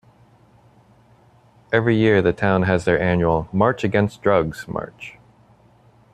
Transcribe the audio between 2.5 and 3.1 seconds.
has their